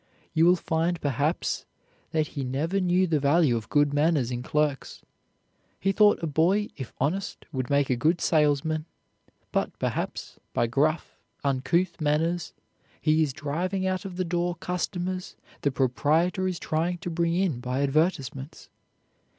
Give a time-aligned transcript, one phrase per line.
[0.33, 1.67] You will find perhaps
[2.09, 5.03] that he never knew the value of good manners in clerks.
[5.79, 8.87] He thought a boy, if honest, would make a good salesman;
[9.51, 12.55] but, perhaps, by gruff, uncouth manners,
[12.99, 17.59] he is driving out of the door customers the proprietor is trying to bring in
[17.59, 18.69] by advertisements.